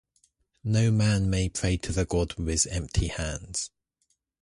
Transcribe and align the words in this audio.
No 0.63 0.89
man 0.89 1.29
may 1.29 1.47
pray 1.47 1.77
to 1.77 1.91
the 1.91 2.05
god 2.05 2.33
with 2.33 2.65
empty 2.71 3.09
hands. 3.09 3.69